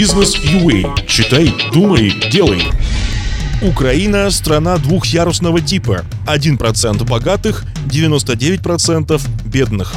Бизнес 0.00 0.34
UA. 0.38 0.96
Читай, 1.06 1.52
думай, 1.74 2.10
делай. 2.32 2.62
Украина– 3.62 4.30
страна 4.30 4.78
двухъярусного 4.78 5.60
типа. 5.60 6.04
1% 6.26 7.04
богатых, 7.04 7.64
99% 7.86 9.20
бедных. 9.44 9.92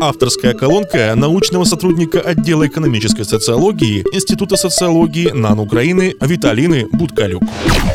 Авторская 0.00 0.54
колонка 0.54 1.12
научного 1.16 1.64
сотрудника 1.64 2.20
отдела 2.20 2.66
экономической 2.68 3.24
социологии 3.24 4.04
Института 4.12 4.56
социологии 4.56 5.30
НАН 5.30 5.58
Украины 5.58 6.14
Виталины 6.20 6.86
Будкалюк. 6.92 7.42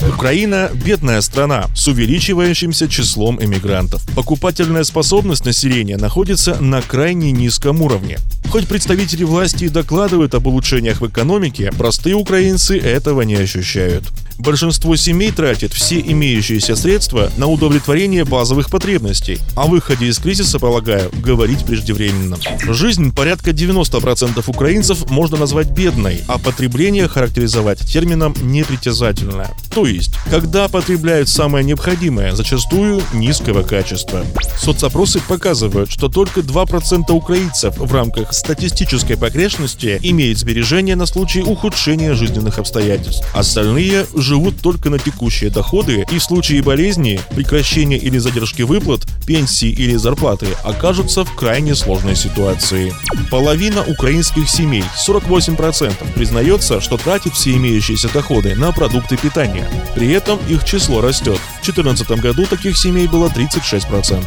Украина– 0.10 0.70
бедная 0.74 1.22
страна 1.22 1.68
с 1.74 1.88
увеличивающимся 1.88 2.90
числом 2.90 3.42
эмигрантов. 3.42 4.02
Покупательная 4.14 4.84
способность 4.84 5.46
населения 5.46 5.96
находится 5.96 6.58
на 6.60 6.82
крайне 6.82 7.32
низком 7.32 7.82
уровне. 7.82 8.18
Хоть 8.50 8.68
представители 8.68 9.24
власти 9.24 9.66
и 9.66 9.70
докладывают 9.70 10.36
об 10.36 10.48
улучшениях 10.48 11.00
в 11.00 11.08
экономике, 11.08 11.72
простые 11.78 12.16
украинцы 12.16 12.78
этого 12.78 13.22
не 13.22 13.36
ощущают. 13.36 14.04
Большинство 14.38 14.96
семей 14.96 15.32
тратит 15.32 15.74
все 15.74 16.00
имеющиеся 16.00 16.76
средства 16.76 17.32
на 17.38 17.48
удовлетворение 17.48 18.26
базовых 18.26 18.70
потребностей. 18.70 19.40
О 19.56 19.68
выходе 19.68 20.08
из 20.08 20.18
кризиса, 20.20 20.60
полагаю, 20.60 21.12
говорить 21.14 21.66
преждевременно. 21.66 22.38
Жизнь 22.68 23.14
порядка 23.14 23.52
90% 23.52 24.44
украинцев 24.48 25.10
можно 25.10 25.38
назвать 25.38 25.72
бедной, 25.72 26.22
а 26.28 26.38
потребление 26.38 27.08
характеризовать 27.08 27.80
термином 27.80 28.36
непритязательное. 28.42 29.52
То 29.74 29.86
есть, 29.86 30.14
когда 30.30 30.68
потребляют 30.68 31.30
самое 31.30 31.64
необходимое, 31.64 32.36
зачастую 32.36 33.02
низкого 33.14 33.64
качества. 33.64 34.26
Соцопросы 34.58 35.22
показывают, 35.28 35.92
что 35.92 36.10
только 36.10 36.42
2% 36.42 37.12
украинцев 37.12 37.78
в 37.78 37.94
рамках 37.94 38.34
статистической 38.34 39.18
погрешности 39.18 40.00
имеют 40.04 40.40
сбережения 40.40 40.96
на 40.96 41.06
случай 41.06 41.42
ухудшения 41.42 42.14
жизненных 42.14 42.60
обстоятельств. 42.60 43.26
Остальные 43.34 44.06
живут 44.22 44.62
только 44.62 44.90
на 44.90 45.00
текущие 45.00 45.50
доходы 45.50 46.06
и 46.12 46.18
в 46.18 46.24
случае 46.24 46.62
болезни, 46.62 47.20
прекращения 47.36 47.98
или 47.98 48.18
задержки 48.18 48.62
выплат, 48.62 49.02
пенсии 49.26 49.70
или 49.70 49.96
зарплаты 49.96 50.48
окажутся 50.64 51.26
в 51.26 51.36
крайне 51.36 51.76
сложной 51.76 52.16
ситуации. 52.16 52.94
Половина 53.30 53.84
украинских 53.84 54.50
семей, 54.50 54.84
48%, 55.08 56.14
признается, 56.14 56.82
что 56.82 56.98
тратит 56.98 57.34
все 57.34 57.54
имеющиеся 57.54 58.10
доходы 58.10 58.56
на 58.56 58.72
продукты 58.72 59.18
питания. 59.18 59.70
При 59.96 60.12
этом 60.12 60.40
их 60.48 60.64
число 60.64 61.02
растет. 61.02 61.40
В 61.62 61.66
2014 61.66 62.12
году 62.22 62.46
таких 62.46 62.78
семей 62.78 63.08
было 63.08 63.28
36%. 63.28 64.26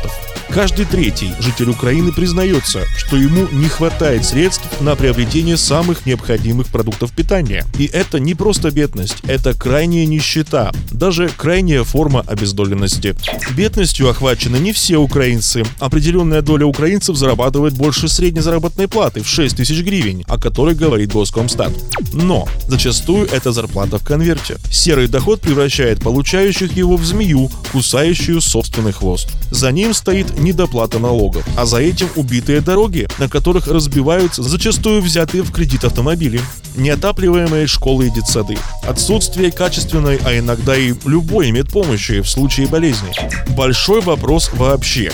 Каждый 0.50 0.86
третий 0.86 1.32
житель 1.40 1.70
Украины 1.70 2.12
признается, 2.12 2.84
что 2.96 3.16
ему 3.16 3.48
не 3.48 3.68
хватает 3.68 4.24
средств 4.24 4.64
на 4.80 4.94
приобретение 4.94 5.56
самых 5.56 6.06
необходимых 6.06 6.68
продуктов 6.68 7.12
питания. 7.12 7.64
И 7.78 7.86
это 7.86 8.20
не 8.20 8.34
просто 8.34 8.70
бедность, 8.70 9.16
это 9.26 9.54
крайняя 9.54 10.06
нищета, 10.06 10.72
даже 10.92 11.28
крайняя 11.28 11.82
форма 11.84 12.24
обездоленности. 12.26 13.16
Бедностью 13.56 14.08
охвачены 14.08 14.56
не 14.56 14.72
все 14.72 14.96
украинцы. 14.96 15.64
Определенная 15.80 16.42
доля 16.42 16.66
украинцев 16.66 17.16
зарабатывает 17.16 17.74
больше 17.74 18.08
средней 18.08 18.40
заработной 18.40 18.88
платы 18.88 19.22
в 19.22 19.28
6 19.28 19.56
тысяч 19.56 19.82
гривен, 19.82 20.22
о 20.28 20.38
которой 20.38 20.74
говорит 20.74 21.12
Госкомстат. 21.12 21.72
Но 22.12 22.48
зачастую 22.68 23.26
это 23.26 23.52
зарплата 23.52 23.98
в 23.98 24.04
конверте. 24.04 24.56
Серый 24.70 25.08
доход 25.08 25.40
превращает 25.40 26.00
получающих 26.00 26.76
его 26.76 26.96
в 26.96 27.04
змею, 27.04 27.50
кусающую 27.72 28.40
собственный 28.40 28.92
хвост. 28.92 29.28
За 29.50 29.72
ним 29.72 29.94
стоит 29.94 30.33
недоплата 30.38 30.98
налогов, 30.98 31.44
а 31.56 31.66
за 31.66 31.78
этим 31.78 32.08
убитые 32.16 32.60
дороги, 32.60 33.08
на 33.18 33.28
которых 33.28 33.66
разбиваются 33.66 34.42
зачастую 34.42 35.02
взятые 35.02 35.42
в 35.42 35.52
кредит 35.52 35.84
автомобили, 35.84 36.40
неотапливаемые 36.76 37.66
школы 37.66 38.06
и 38.06 38.10
детсады, 38.10 38.56
отсутствие 38.86 39.50
качественной, 39.50 40.18
а 40.24 40.38
иногда 40.38 40.76
и 40.76 40.94
любой 41.04 41.50
медпомощи 41.50 42.20
в 42.20 42.28
случае 42.28 42.66
болезни. 42.66 43.12
Большой 43.56 44.00
вопрос 44.00 44.50
вообще, 44.52 45.12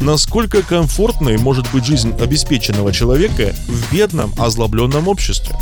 насколько 0.00 0.62
комфортной 0.62 1.36
может 1.36 1.70
быть 1.72 1.84
жизнь 1.84 2.14
обеспеченного 2.18 2.92
человека 2.92 3.54
в 3.68 3.92
бедном, 3.92 4.32
озлобленном 4.38 5.08
обществе. 5.08 5.54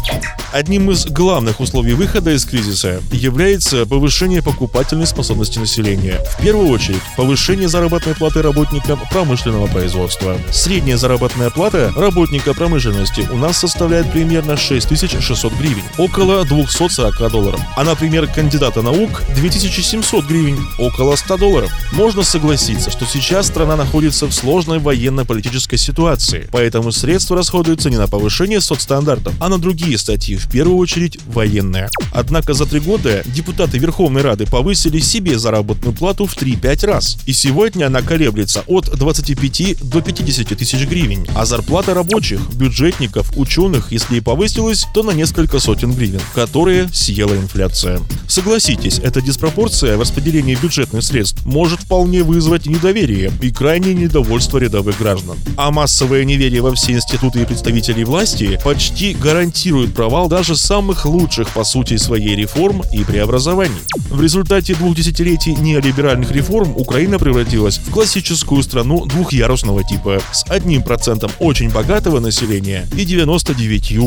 Одним 0.53 0.91
из 0.91 1.04
главных 1.06 1.60
условий 1.60 1.93
выхода 1.93 2.31
из 2.31 2.44
кризиса 2.44 3.03
является 3.12 3.84
повышение 3.84 4.43
покупательной 4.43 5.06
способности 5.06 5.59
населения. 5.59 6.21
В 6.38 6.41
первую 6.41 6.69
очередь, 6.69 7.03
повышение 7.16 7.69
заработной 7.69 8.15
платы 8.15 8.41
работникам 8.41 8.98
промышленного 9.10 9.66
производства. 9.66 10.38
Средняя 10.50 10.97
заработная 10.97 11.50
плата 11.50 11.93
работника 11.94 12.54
промышленности 12.54 13.28
у 13.31 13.37
нас 13.37 13.59
составляет 13.59 14.10
примерно 14.10 14.56
6600 14.56 15.53
гривен, 15.54 15.84
около 15.98 16.44
240 16.44 17.31
долларов. 17.31 17.60
А, 17.77 17.84
например, 17.84 18.27
кандидата 18.27 18.81
наук 18.81 19.22
2700 19.34 20.25
гривен, 20.25 20.66
около 20.78 21.16
100 21.16 21.37
долларов. 21.37 21.71
Можно 21.93 22.22
согласиться, 22.22 22.91
что 22.91 23.04
сейчас 23.04 23.48
страна 23.48 23.77
находится 23.77 24.28
в 24.28 24.34
сложной 24.34 24.78
военно-политической 24.78 25.77
ситуации, 25.77 26.49
поэтому 26.53 26.93
средства 26.93 27.37
расходуются 27.37 27.91
не 27.91 27.97
на 27.97 28.06
повышение 28.06 28.61
соцстандартов, 28.61 29.34
а 29.41 29.49
на 29.49 29.59
другие 29.59 29.97
статьи 29.99 30.37
в 30.37 30.50
первую 30.50 30.77
очередь 30.77 31.19
военная. 31.27 31.91
Однако 32.12 32.55
за 32.55 32.66
три 32.66 32.81
года 32.81 33.22
депутаты 33.27 33.78
Верховной 33.78 34.22
Рады 34.22 34.47
повысили 34.47 34.99
себе 35.00 35.39
заработную 35.39 35.94
плату 35.94 36.27
в 36.27 36.37
3-5 36.37 36.87
раз. 36.87 37.19
И 37.27 37.33
сегодня 37.33 37.87
она 37.87 38.03
колеблется 38.03 38.65
от 38.66 38.91
25 38.97 39.89
до 39.89 40.00
50 40.03 40.59
тысяч 40.59 40.87
гривен, 40.87 41.27
а 41.34 41.47
зарплата 41.47 41.95
рабочих, 41.95 42.41
бюджетников, 42.55 43.37
ученых, 43.37 43.93
если 43.93 44.16
и 44.16 44.21
повысилась, 44.21 44.87
то 44.93 45.03
на 45.03 45.12
несколько 45.12 45.59
сотен 45.59 45.93
гривен, 45.93 46.21
которые 46.34 46.89
съела 46.93 47.34
инфляция. 47.34 48.00
Согласитесь, 48.27 48.99
эта 48.99 49.22
диспропорция 49.22 49.97
в 49.97 50.00
распределении 50.00 50.55
бюджетных 50.55 51.03
средств 51.03 51.45
может 51.47 51.81
вполне 51.81 52.22
вызвать 52.22 52.66
недоверие 52.66 53.33
и 53.41 53.50
крайнее 53.50 53.95
недовольство 53.95 54.17
рядовых 54.58 54.98
граждан. 54.98 55.36
А 55.56 55.70
массовое 55.70 56.24
неверие 56.24 56.62
во 56.62 56.74
все 56.74 56.92
институты 56.92 57.42
и 57.42 57.44
представителей 57.44 58.04
власти 58.04 58.60
почти 58.64 59.14
гарантирует 59.14 59.94
провал 59.94 60.28
даже 60.28 60.56
самых 60.56 61.06
лучших 61.06 61.48
по 61.50 61.64
сути 61.64 61.96
своей 61.96 62.36
реформ 62.36 62.82
и 62.92 63.04
преобразований. 63.04 63.80
В 64.10 64.20
результате 64.20 64.74
двух 64.74 64.96
десятилетий 64.96 65.54
неолиберальных 65.54 66.30
реформ 66.32 66.76
Украина 66.76 67.18
превратилась 67.18 67.78
в 67.78 67.90
классическую 67.90 68.62
страну 68.62 69.06
двухъярусного 69.06 69.84
типа 69.84 70.20
с 70.32 70.44
одним 70.48 70.82
процентом 70.82 71.30
очень 71.38 71.70
богатого 71.70 72.20
населения 72.20 72.86
и 72.96 73.04
99 73.04 73.98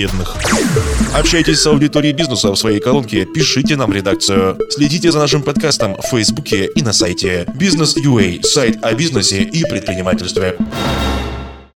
бедных. 0.00 0.34
Общайтесь 1.14 1.60
с 1.60 1.66
аудиторией 1.66 2.14
бизнеса 2.14 2.50
в 2.50 2.56
своей 2.56 2.80
колонке, 2.80 3.26
пишите 3.26 3.76
нам 3.76 3.92
редакцию. 3.92 4.56
Следите 4.70 5.12
за 5.12 5.18
нашим 5.18 5.42
подкастом 5.42 5.94
в 5.96 6.06
Фейсбуке 6.10 6.70
и 6.74 6.82
на 6.82 6.94
сайте 6.94 7.46
Business.ua, 7.54 8.42
сайт 8.42 8.82
о 8.82 8.94
бизнесе 8.94 9.42
и 9.42 9.62
предпринимательстве. 9.64 10.56